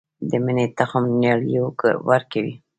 د 0.29 0.31
مڼې 0.45 0.65
تخم 0.77 1.03
نیالګی 1.19 1.59
ورکوي؟ 2.09 2.53